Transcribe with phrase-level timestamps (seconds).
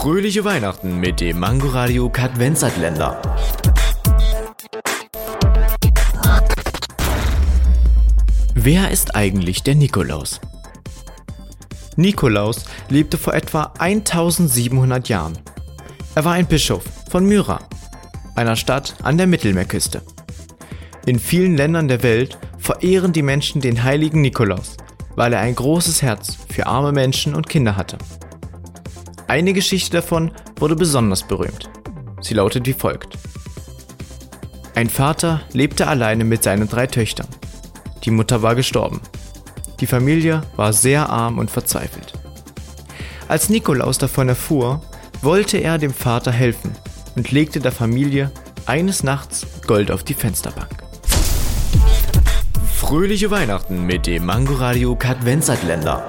[0.00, 3.20] Fröhliche Weihnachten mit dem Mangoradio Kadvenzatländer.
[8.54, 10.40] Wer ist eigentlich der Nikolaus?
[11.96, 15.38] Nikolaus lebte vor etwa 1700 Jahren.
[16.14, 17.60] Er war ein Bischof von Myra,
[18.34, 20.00] einer Stadt an der Mittelmeerküste.
[21.04, 24.78] In vielen Ländern der Welt verehren die Menschen den heiligen Nikolaus,
[25.14, 27.98] weil er ein großes Herz für arme Menschen und Kinder hatte.
[29.30, 31.70] Eine Geschichte davon wurde besonders berühmt.
[32.20, 33.16] Sie lautet wie folgt.
[34.74, 37.28] Ein Vater lebte alleine mit seinen drei Töchtern.
[38.02, 39.00] Die Mutter war gestorben.
[39.78, 42.12] Die Familie war sehr arm und verzweifelt.
[43.28, 44.82] Als Nikolaus davon erfuhr,
[45.22, 46.74] wollte er dem Vater helfen
[47.14, 48.32] und legte der Familie
[48.66, 50.82] eines Nachts Gold auf die Fensterbank.
[52.74, 56.08] Fröhliche Weihnachten mit dem Mangoradio Kadvenzatländer.